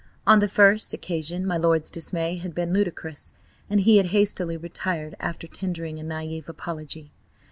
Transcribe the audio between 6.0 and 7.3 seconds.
näive apology.